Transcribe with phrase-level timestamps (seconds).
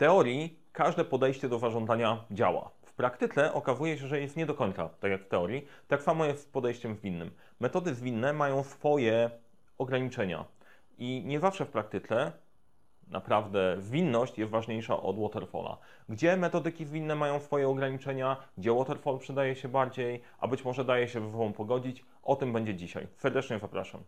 [0.00, 2.70] teorii każde podejście do zarządzania działa.
[2.82, 5.66] W praktyce okazuje się, że jest nie do końca tak jak w teorii.
[5.88, 7.30] Tak samo jest z podejściem zwinnym.
[7.60, 9.30] Metody zwinne mają swoje
[9.78, 10.44] ograniczenia
[10.98, 12.32] i nie zawsze w praktyce
[13.08, 15.78] naprawdę zwinność jest ważniejsza od waterfalla.
[16.08, 21.08] Gdzie metodyki zwinne mają swoje ograniczenia, gdzie waterfall przydaje się bardziej, a być może daje
[21.08, 23.06] się ze pogodzić, o tym będzie dzisiaj.
[23.16, 24.02] Serdecznie zapraszam.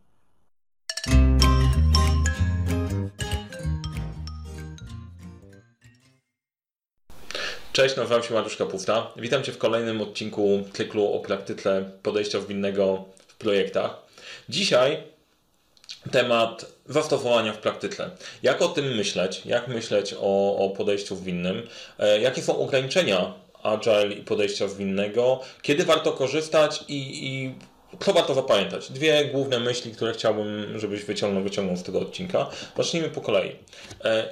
[7.73, 9.11] Cześć, nazywam się Mariusz Kapusta.
[9.17, 13.97] Witam Cię w kolejnym odcinku cyklu o praktyce podejścia zwinnego w projektach.
[14.49, 15.03] Dzisiaj
[16.11, 18.11] temat zastosowania w praktyce.
[18.43, 19.43] Jak o tym myśleć?
[19.47, 21.69] Jak myśleć o, o podejściu zwinnym?
[21.99, 25.41] E, jakie są ograniczenia agile i podejścia zwinnego?
[25.63, 27.55] Kiedy warto korzystać i, i
[28.05, 28.91] co warto zapamiętać?
[28.91, 32.51] Dwie główne myśli, które chciałbym, żebyś wyciągnął, wyciągnął z tego odcinka.
[32.77, 33.57] Zacznijmy po kolei.
[34.05, 34.29] E,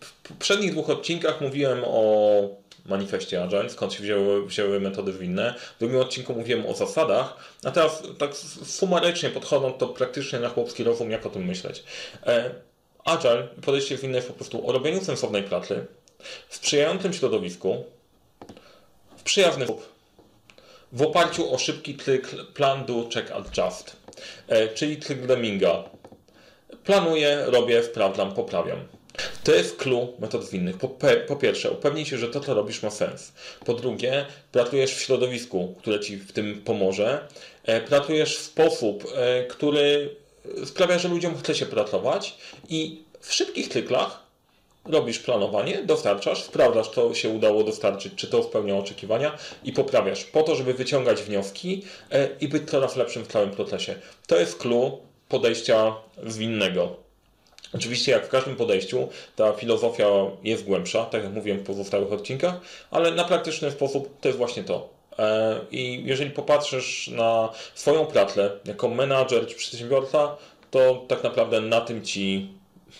[0.00, 5.54] w poprzednich dwóch odcinkach mówiłem o manifestie Agile, skąd się wzięły, wzięły metody winne.
[5.76, 10.84] W drugim odcinku mówiłem o zasadach, a teraz tak sumarycznie podchodząc to praktycznie na chłopski
[10.84, 11.84] rozum, jak o tym myśleć.
[12.26, 12.50] E,
[13.04, 15.86] Agile, podejście winne jest po prostu o robieniu sensownej pracy,
[16.48, 17.84] w sprzyjającym środowisku,
[19.16, 19.92] w przyjazny sposób,
[20.92, 23.96] w oparciu o szybki cykl plan, do, check, adjust,
[24.48, 25.84] e, czyli cykl Leminga.
[26.84, 28.78] Planuję, robię, sprawdzam, poprawiam.
[29.44, 30.78] To jest clue metod zwinnych.
[30.78, 30.88] Po,
[31.28, 33.32] po, pierwsze, upewnij się, że to, co robisz, ma sens.
[33.64, 37.28] Po drugie, pracujesz w środowisku, które ci w tym pomoże.
[37.64, 40.16] E, pracujesz w sposób, e, który
[40.64, 42.36] sprawia, że ludziom chce się pracować
[42.68, 44.24] i w szybkich cyklach
[44.84, 50.42] robisz planowanie, dostarczasz, sprawdzasz, co się udało dostarczyć, czy to spełnia oczekiwania i poprawiasz po
[50.42, 53.94] to, żeby wyciągać wnioski e, i być coraz lepszym w całym procesie.
[54.26, 54.98] To jest clue
[55.28, 55.94] podejścia
[56.26, 57.03] zwinnego.
[57.74, 60.06] Oczywiście, jak w każdym podejściu, ta filozofia
[60.42, 62.54] jest głębsza, tak jak mówiłem w pozostałych odcinkach,
[62.90, 64.88] ale na praktyczny sposób to jest właśnie to.
[65.18, 70.36] E, I jeżeli popatrzysz na swoją pracę jako menadżer czy przedsiębiorca,
[70.70, 72.48] to tak naprawdę na tym ci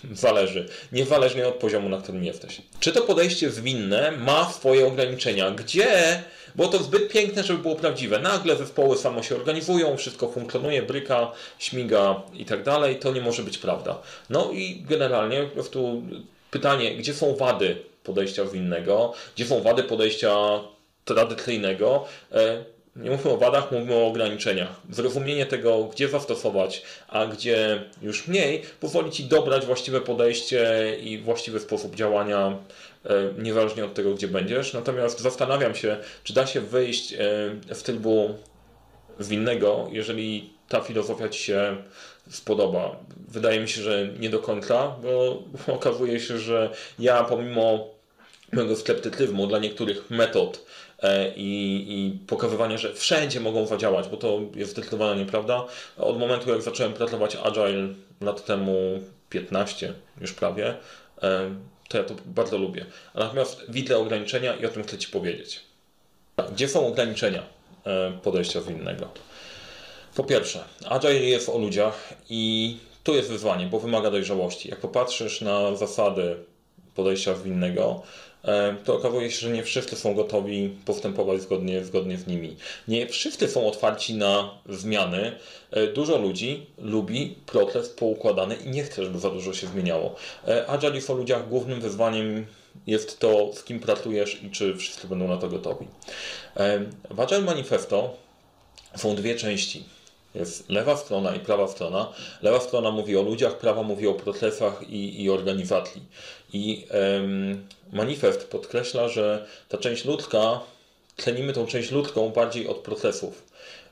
[0.13, 2.63] zależy, niezależnie od poziomu, na którym jesteś.
[2.81, 5.51] Czy to podejście zwinne ma swoje ograniczenia?
[5.51, 6.23] Gdzie
[6.55, 8.19] było to zbyt piękne, żeby było prawdziwe.
[8.19, 12.97] Nagle zespoły samo się organizują, wszystko funkcjonuje, bryka, śmiga i tak dalej.
[12.97, 13.99] To nie może być prawda.
[14.31, 16.03] No i generalnie po prostu
[16.51, 20.61] pytanie, gdzie są wady podejścia winnego, gdzie są wady podejścia
[21.05, 22.05] tradycyjnego.
[22.97, 24.81] Nie mówimy o wadach, mówimy o ograniczeniach.
[24.91, 31.61] Zrozumienie tego, gdzie zastosować, a gdzie już mniej, pozwoli Ci dobrać właściwe podejście i właściwy
[31.61, 32.59] sposób działania
[33.05, 34.73] E, niezależnie od tego, gdzie będziesz.
[34.73, 37.17] Natomiast zastanawiam się, czy da się wyjść e,
[37.75, 38.35] w trybu
[39.21, 41.77] winnego, jeżeli ta filozofia Ci się
[42.31, 42.97] spodoba.
[43.29, 45.43] Wydaje mi się, że nie do końca, bo
[45.75, 47.94] okazuje się, że ja pomimo
[48.55, 50.65] mojego sceptycyzmu dla niektórych metod
[51.03, 55.65] e, i, i że wszędzie mogą zadziałać, bo to jest zdecydowanie nieprawda.
[55.97, 57.89] Od momentu, jak zacząłem pracować Agile
[58.21, 59.01] lat temu
[59.31, 60.75] 15 już prawie,
[61.89, 62.87] to ja to bardzo lubię.
[63.15, 65.61] Natomiast widzę ograniczenia i o tym chcę Ci powiedzieć.
[66.53, 67.43] Gdzie są ograniczenia
[67.87, 69.09] e, podejścia winnego?
[70.17, 74.69] Po pierwsze, Agile jest o ludziach i tu jest wyzwanie, bo wymaga dojrzałości.
[74.69, 76.37] Jak popatrzysz na zasady
[76.95, 78.34] podejścia winnego, E,
[78.85, 82.57] to okazuje się, że nie wszyscy są gotowi postępować zgodnie, zgodnie z nimi.
[82.89, 85.33] Nie wszyscy są otwarci na zmiany.
[85.71, 90.15] E, dużo ludzi lubi proces poukładany i nie chce, żeby za dużo się zmieniało.
[90.49, 92.47] E, Agile o ludziach głównym wyzwaniem
[92.87, 95.87] jest to, z kim pracujesz i czy wszyscy będą na to gotowi.
[97.11, 98.17] W Agile Manifesto
[98.97, 99.85] są dwie części.
[100.35, 102.13] Jest lewa strona i prawa strona.
[102.43, 106.03] Lewa strona mówi o ludziach, prawa mówi o procesach i, i organizacji.
[106.53, 110.61] I um, manifest podkreśla, że ta część ludzka,
[111.17, 113.43] cenimy tą część ludzką bardziej od procesów.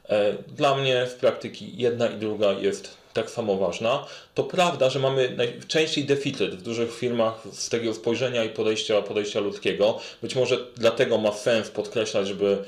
[0.09, 4.07] E, dla mnie w praktyki jedna i druga jest tak samo ważna.
[4.35, 9.41] To prawda, że mamy najczęściej deficyt w dużych firmach z tego spojrzenia i podejścia, podejścia
[9.41, 9.99] ludzkiego.
[10.23, 12.59] Być może dlatego ma sens podkreślać, żeby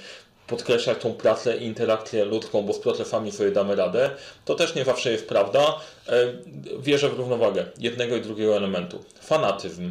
[0.46, 4.10] podkreślać tą pracę i interakcję ludzką, bo z procesami sobie damy radę,
[4.44, 5.80] to też nie zawsze jest prawda.
[6.08, 6.32] E,
[6.78, 9.04] wierzę w równowagę jednego i drugiego elementu.
[9.20, 9.90] Fanatyzm.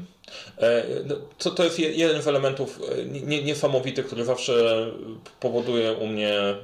[0.57, 3.05] E, no, to, to jest jeden z elementów e,
[3.43, 4.87] niesamowitych, który zawsze
[5.39, 6.55] powoduje u mnie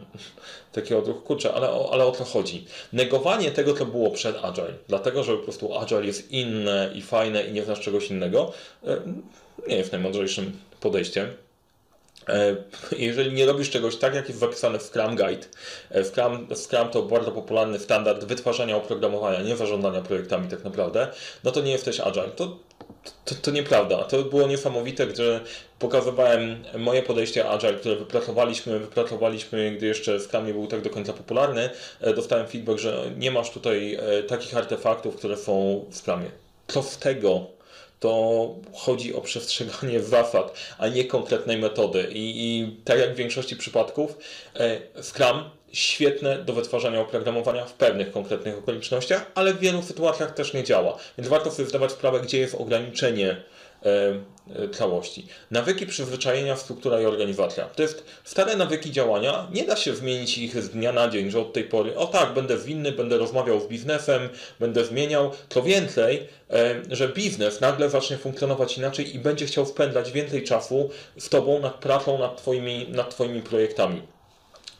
[0.71, 2.65] taki odruch, kurczę, ale, ale o co chodzi?
[2.93, 7.43] Negowanie tego, co było przed Agile, dlatego, że po prostu Agile jest inne i fajne
[7.43, 8.51] i nie znasz czegoś innego,
[9.67, 11.48] nie jest najmądrzejszym podejściem.
[12.29, 12.55] E,
[12.97, 15.47] jeżeli nie robisz czegoś tak, jak jest zapisane w Scrum Guide,
[15.91, 21.07] e, Scrum, Scrum to bardzo popularny standard wytwarzania oprogramowania, nie zarządzania projektami tak naprawdę,
[21.43, 22.29] no to nie jesteś agile.
[22.29, 22.57] To
[23.25, 24.03] to, to nieprawda.
[24.03, 25.39] To było niesamowite, gdy
[25.79, 31.13] pokazywałem moje podejście Agile, które wypracowaliśmy, wypracowaliśmy, gdy jeszcze Scrum nie był tak do końca
[31.13, 31.69] popularny.
[32.01, 36.31] E, dostałem feedback, że nie masz tutaj takich artefaktów, które są w Scrumie.
[36.67, 37.58] Co z tego?
[37.99, 42.07] To chodzi o przestrzeganie zasad, a nie konkretnej metody.
[42.11, 44.17] I, i tak jak w większości przypadków,
[44.55, 50.53] e, Scrum świetne do wytwarzania oprogramowania w pewnych konkretnych okolicznościach, ale w wielu sytuacjach też
[50.53, 50.97] nie działa.
[51.17, 53.43] Więc warto sobie zdawać sprawę, gdzie jest ograniczenie
[54.73, 55.27] całości.
[55.51, 57.65] Nawyki przyzwyczajenia, struktura i organizacja.
[57.65, 59.47] To jest stare nawyki działania.
[59.53, 62.33] Nie da się zmienić ich z dnia na dzień, że od tej pory, o tak,
[62.33, 64.29] będę winny, będę rozmawiał z biznesem,
[64.59, 65.31] będę zmieniał.
[65.49, 70.89] Co więcej, e, że biznes nagle zacznie funkcjonować inaczej i będzie chciał spędzać więcej czasu
[71.17, 74.01] z Tobą nad pracą nad Twoimi, nad twoimi projektami.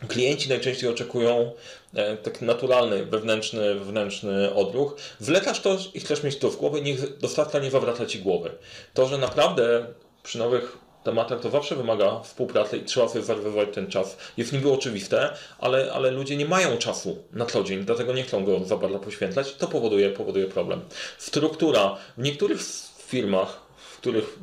[0.07, 1.51] Klienci najczęściej oczekują
[1.93, 4.95] e, tak naturalny, wewnętrzny, wewnętrzny odruch.
[5.19, 8.51] Wlekasz to i chcesz mieć to w głowie, niech dostawca nie zawraca ci głowy.
[8.93, 9.85] To, że naprawdę
[10.23, 14.17] przy nowych tematach to zawsze wymaga współpracy i trzeba zarwywać ten czas.
[14.37, 18.45] Jest niby oczywiste, ale, ale ludzie nie mają czasu na co dzień, dlatego nie chcą
[18.45, 19.55] go za bardzo poświęcać.
[19.55, 20.81] To powoduje, powoduje problem.
[21.17, 21.97] Struktura.
[22.17, 22.59] W niektórych
[23.07, 23.68] firmach,
[23.99, 24.39] których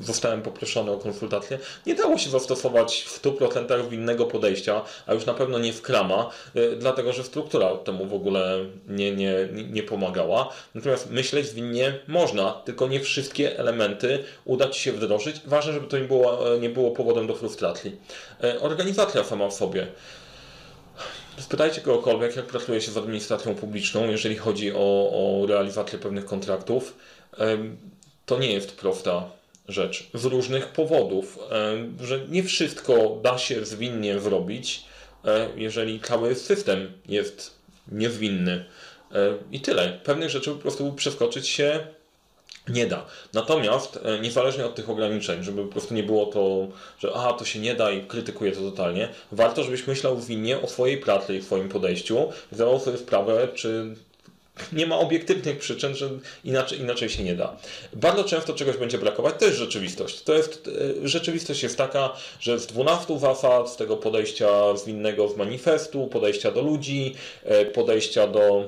[0.00, 5.34] zostałem poproszony o konsultację, nie dało się zastosować w 100% innego podejścia, a już na
[5.34, 10.52] pewno nie w krama, y, dlatego że struktura temu w ogóle nie, nie, nie pomagała.
[10.74, 15.40] Natomiast myśleć zwinnie można, tylko nie wszystkie elementy uda Ci się wdrożyć.
[15.46, 17.96] Ważne, żeby to nie było, nie było powodem do frustracji.
[18.44, 19.86] Y, organizacja sama w sobie.
[21.38, 26.94] Spytajcie kogokolwiek, jak pracuje się z administracją publiczną, jeżeli chodzi o, o realizację pewnych kontraktów.
[28.26, 29.30] To nie jest prosta
[29.68, 34.84] rzecz z różnych powodów, e, że nie wszystko da się zwinnie zrobić,
[35.24, 37.50] e, jeżeli cały system jest
[37.88, 38.64] niezwinny.
[39.12, 40.00] E, I tyle.
[40.04, 41.86] Pewnych rzeczy po prostu przeskoczyć się
[42.68, 43.06] nie da.
[43.32, 46.68] Natomiast niezależnie od tych ograniczeń, żeby po prostu nie było to,
[46.98, 50.68] że aha, to się nie da i krytykuję to totalnie, warto, żebyś myślał zwinnie o
[50.68, 53.96] swojej pracy i swoim podejściu, zdawał sobie sprawę, czy
[54.72, 56.10] nie ma obiektywnych przyczyn, że
[56.44, 57.56] inaczej, inaczej się nie da.
[57.92, 60.22] Bardzo często czegoś będzie brakować, to jest rzeczywistość.
[60.22, 60.70] To jest,
[61.04, 66.50] e, rzeczywistość jest taka, że z 12 zasad, z tego podejścia zwinnego z manifestu, podejścia
[66.50, 67.14] do ludzi,
[67.44, 68.64] e, podejścia do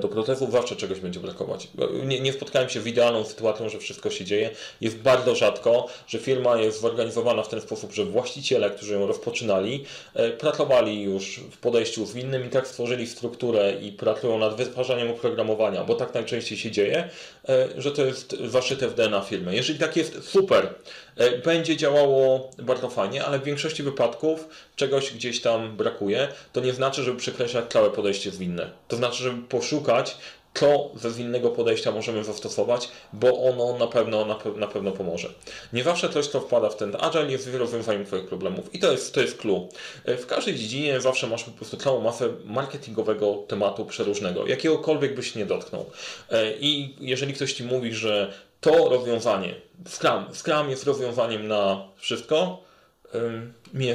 [0.00, 1.68] do procesów zawsze czegoś będzie brakować.
[2.04, 4.50] Nie, nie spotkałem się z idealną sytuacją, że wszystko się dzieje.
[4.80, 9.84] Jest bardzo rzadko, że firma jest zorganizowana w ten sposób, że właściciele, którzy ją rozpoczynali,
[10.14, 15.84] e, pracowali już w podejściu zwinnym i tak stworzyli strukturę i pracują nad wytwarzaniem oprogramowania,
[15.84, 17.08] bo tak najczęściej się dzieje,
[17.48, 19.54] e, że to jest zaszyte w DNA firmy.
[19.54, 20.74] Jeżeli tak jest, super.
[21.16, 26.28] E, będzie działało bardzo fajnie, ale w większości wypadków czegoś gdzieś tam brakuje.
[26.52, 28.70] To nie znaczy, żeby przekreślać całe podejście zwinne.
[28.88, 30.16] To znaczy, żeby poszukać
[30.54, 35.28] co ze zwinnego podejścia możemy zastosować, bo ono na pewno, na, pe na, pewno pomoże.
[35.72, 38.74] Nie zawsze coś, co wpada w ten agile, jest rozwiązaniem Twoich problemów.
[38.74, 39.68] I to jest, to jest clue.
[40.04, 45.34] E, w każdej dziedzinie zawsze masz po prostu całą masę marketingowego tematu przeróżnego, jakiegokolwiek byś
[45.34, 45.90] nie dotknął.
[46.30, 49.54] E, I jeżeli ktoś Ci mówi, że to rozwiązanie,
[49.86, 52.62] Scrum, Scrum jest rozwiązaniem na wszystko,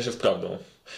[0.01, 0.57] się z prawdą.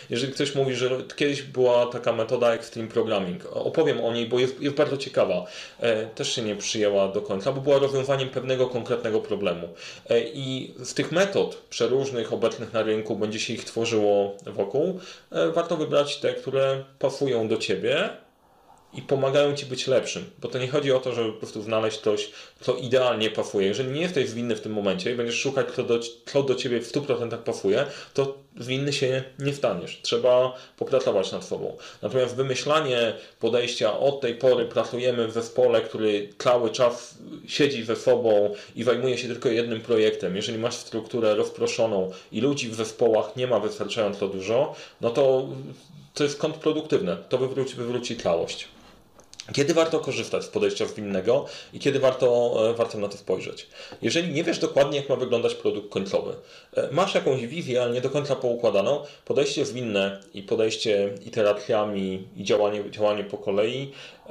[0.10, 4.62] Jeżeli ktoś mówi, że kiedyś była taka metoda Extreme Programming, opowiem o niej, bo jest,
[4.62, 5.46] jest bardzo ciekawa,
[5.80, 9.70] e, też się nie przyjęła do końca, bo była rozwiązaniem pewnego konkretnego problemu.
[10.10, 15.00] E, I z tych metod przeróżnych, obecnych na rynku, będzie się ich tworzyło wokół,
[15.32, 18.10] e, warto wybrać te, które pasują do Ciebie,
[18.96, 20.26] i pomagają ci być lepszym.
[20.40, 22.32] Bo to nie chodzi o to, żeby po prostu znaleźć coś,
[22.62, 23.68] co idealnie pasuje.
[23.68, 26.82] Jeżeli nie jesteś zwinny w tym momencie i będziesz szukać, kto do, kto do ciebie
[26.82, 30.00] w 100% pasuje, to zwinny się nie staniesz.
[30.02, 31.78] Trzeba popracować nad sobą.
[32.02, 38.54] Natomiast wymyślanie podejścia od tej pory pracujemy w zespole, który cały czas siedzi ze sobą
[38.76, 40.36] i zajmuje się tylko jednym projektem.
[40.36, 45.48] Jeżeli masz strukturę rozproszoną i ludzi w zespołach nie ma wystarczająco dużo, no to
[46.14, 47.18] to jest kontrproduktywne.
[47.30, 48.68] To wywróci, wywróci tlałość.
[49.54, 53.68] Kiedy warto korzystać z podejścia zwinnego i kiedy warto, e, warto na to spojrzeć?
[54.02, 56.36] Jeżeli nie wiesz dokładnie, jak ma wyglądać produkt końcowy,
[56.76, 62.44] e, masz jakąś wizję, ale nie do końca poukładaną, podejście zwinne i podejście iteracjami i
[62.44, 63.92] działanie, działanie po kolei
[64.26, 64.30] e,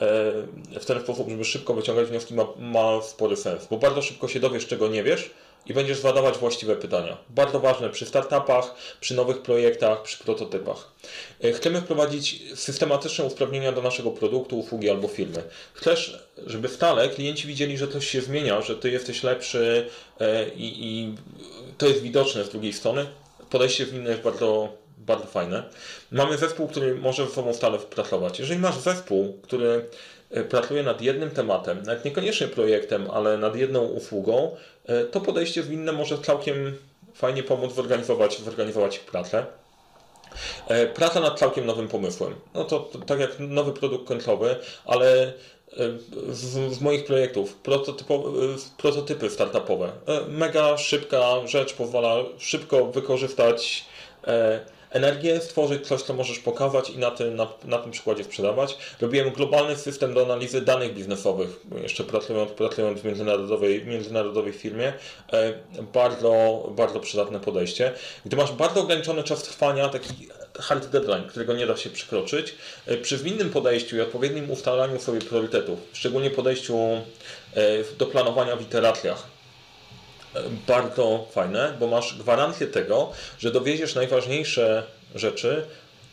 [0.81, 4.41] w ten sposób, żeby szybko wyciągać wnioski, ma, ma spory sens, bo bardzo szybko się
[4.41, 5.31] dowiesz, czego nie wiesz,
[5.67, 7.17] i będziesz zadawać właściwe pytania.
[7.31, 10.93] Bardzo ważne przy startupach, przy nowych projektach, przy prototypach.
[11.45, 15.43] E, chcemy wprowadzić systematyczne usprawnienia do naszego produktu, usługi albo firmy.
[15.73, 19.89] Chcesz, żeby stale klienci widzieli, że coś się zmienia, że ty jesteś lepszy
[20.21, 21.15] e, i, i
[21.79, 23.07] to jest widoczne z drugiej strony.
[23.51, 25.63] Podejście w inne jest bardzo bardzo fajne.
[26.11, 28.39] Mamy zespół, który może ze sobą stale pracować.
[28.39, 29.87] Jeżeli masz zespół, który
[30.49, 34.57] pracuje nad jednym tematem, nawet niekoniecznie projektem, ale nad jedną usługą,
[35.11, 36.79] to podejście zwinne może całkiem
[37.15, 39.47] fajnie pomóc zorganizować, zorganizować ich pracę.
[40.95, 42.35] Praca nad całkiem nowym pomysłem.
[42.55, 45.33] No to, to tak jak nowy produkt końcowy, ale
[46.29, 47.59] z, z, moich projektów
[48.77, 49.93] prototypy startupowe.
[50.29, 53.85] Mega szybka rzecz, pozwala szybko wykorzystać
[54.95, 58.77] energię, stworzyć coś, co możesz pokazać i na tym, na, na tym przykładzie sprzedawać.
[59.01, 64.93] Robiłem globalny system do analizy danych biznesowych, jeszcze pracując, pracując w międzynarodowej, międzynarodowej firmie.
[65.33, 65.53] E,
[65.93, 67.93] bardzo, bardzo przydatne podejście.
[68.27, 72.55] Gdy masz bardzo ograniczony czas trwania, taki hard deadline, którego nie da się przekroczyć,
[72.87, 77.03] e, przy zwinnym podejściu i odpowiednim ustalaniu sobie priorytetów, szczególnie podejściu e,
[77.99, 79.34] do planowania w iteracjach,
[80.67, 84.83] bardzo fajne, bo masz gwarancję tego, że dowieziesz najważniejsze
[85.15, 85.65] rzeczy,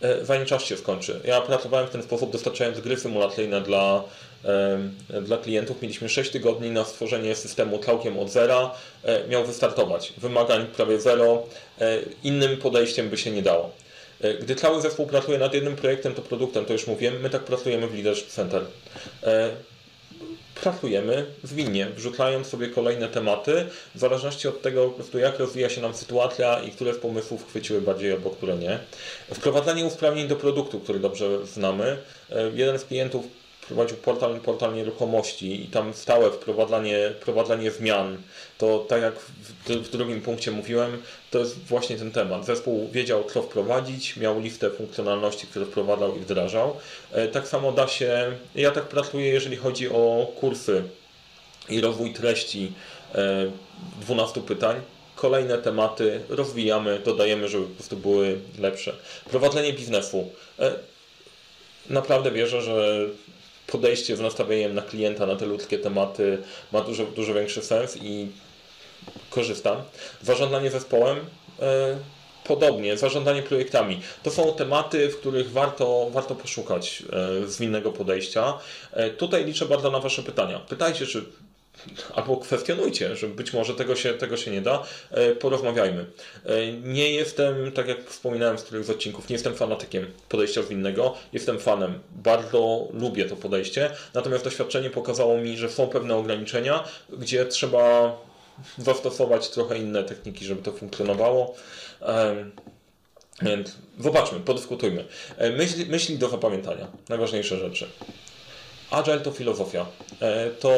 [0.01, 1.19] e, zanim czas się skończy.
[1.25, 4.03] Ja pracowałem w ten sposób, dostarczając gry symulacyjne dla,
[5.21, 5.81] dla klientów.
[5.81, 8.71] Mieliśmy 6 tygodni na stworzenie systemu całkiem od zera.
[9.03, 10.13] E, miał wystartować.
[10.17, 11.43] Wymagań prawie zero.
[11.81, 13.71] E, innym podejściem by się nie dało.
[14.41, 17.87] Gdy cały zespół pracuje nad jednym projektem, to produktem, to już mówiłem, my tak pracujemy
[17.87, 18.61] w Leadership Center
[20.61, 23.65] pracujemy zwinnie, wrzucając sobie kolejne tematy,
[23.95, 27.47] w zależności od tego, po prostu jak rozwija się nam sytuacja i które z pomysłów
[27.49, 28.79] chwyciły bardziej albo które nie.
[29.33, 31.97] Wprowadzanie usprawnień do produktu, który dobrze znamy.
[32.29, 38.17] E, jeden z klientów prowadził portal, portal nieruchomości i tam stałe wprowadzanie, wprowadzanie zmian,
[38.57, 41.01] to tak jak w, w, drugim punkcie mówiłem,
[41.31, 42.45] to jest właśnie ten temat.
[42.45, 46.77] Zespół wiedział, co wprowadzić, miał listę funkcjonalności, które wprowadzał i wdrażał.
[47.11, 50.83] E, tak samo da się, ja tak pracuję, jeżeli chodzi o kursy
[51.69, 52.71] i rozwój treści
[54.01, 54.81] 12 e, pytań,
[55.15, 58.93] kolejne tematy rozwijamy, dodajemy, żeby po prostu były lepsze.
[59.29, 60.29] Prowadzenie biznesu.
[60.59, 60.73] E,
[61.89, 63.07] naprawdę wierzę, że
[63.71, 66.37] podejście z nastawieniem na klienta, na te ludzkie tematy
[66.71, 68.27] ma dużo, dużo większy sens i
[69.29, 69.77] korzystam.
[70.21, 71.17] Zarządzanie zespołem
[71.59, 71.97] e,
[72.43, 74.01] podobnie, zarządzanie projektami.
[74.23, 77.03] To są tematy, w których warto, warto poszukać
[77.43, 78.57] e, zwinnego podejścia.
[78.93, 80.59] E, tutaj liczę bardzo na Wasze pytania.
[80.59, 81.25] Pytajcie, czy
[82.15, 86.05] albo kwestionujcie, że być może tego się, tego się nie da, e, porozmawiajmy.
[86.45, 91.15] E, nie jestem, tak jak wspominałem z których z odcinków, nie jestem fanatykiem podejścia zwinnego,
[91.33, 97.45] jestem fanem, bardzo lubię to podejście, natomiast doświadczenie pokazało mi, że są pewne ograniczenia, gdzie
[97.45, 98.17] trzeba
[98.77, 101.55] zastosować trochę inne techniki, żeby to funkcjonowało.
[103.41, 105.05] Więc zobaczmy, podyskutujmy.
[105.37, 107.87] E, myśli, myśli do zapamiętania, najważniejsze rzeczy.
[108.91, 109.85] Agile to filozofia.
[110.21, 110.71] E, to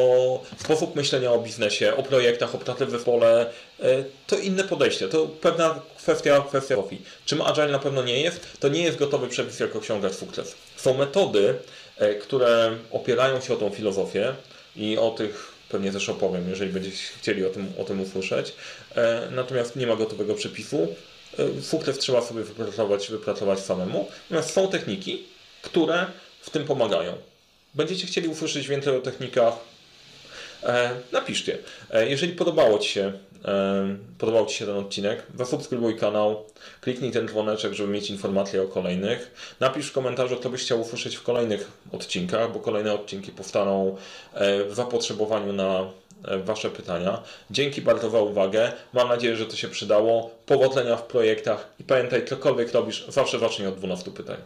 [0.58, 3.50] sposób myślenia o biznesie, o projektach, o pracy w zespole.
[3.80, 5.08] E, to inne podejście.
[5.08, 7.02] To pewna kwestia, kwestia filozofii.
[7.26, 8.60] Czym Agile na pewno nie jest?
[8.60, 10.54] To nie jest gotowy przepis, jak osiągać sukces.
[10.76, 11.54] Są metody,
[11.98, 14.34] e, które opierają się o tą filozofię
[14.76, 18.54] i o tych pewnie też opowiem, jeżeli będziecie chcieli o tym, o tym usłyszeć.
[19.30, 20.88] Natomiast nie ma gotowego przepisu.
[21.62, 24.08] Sukces trzeba sobie wypracować, wypracować samemu.
[24.30, 25.24] Natomiast są techniki,
[25.62, 26.06] które
[26.40, 27.16] w tym pomagają
[27.74, 29.54] będziecie chcieli usłyszeć więcej o technikach,
[30.62, 31.58] e, napiszcie.
[31.90, 33.12] E, jeżeli podobało Ci się,
[33.44, 36.44] e, podobał Ci się ten odcinek, zasubskrybuj kanał,
[36.80, 39.54] kliknij ten dzwoneczek, żeby mieć informacje o kolejnych.
[39.60, 43.96] Napisz w komentarzu, co byś chciał usłyszeć w kolejnych odcinkach, bo kolejne odcinki powstaną
[44.68, 45.90] w zapotrzebowaniu na
[46.44, 47.22] Wasze pytania.
[47.50, 48.72] Dzięki bardzo za uwagę.
[48.92, 50.30] Mam nadzieję, że to się przydało.
[50.46, 54.36] Powodzenia w projektach i pamiętaj, cokolwiek robisz, zawsze zacznij od 12 pytań.